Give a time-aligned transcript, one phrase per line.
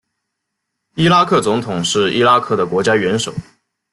[0.95, 3.31] 伊拉克总统是伊拉克的国家元首。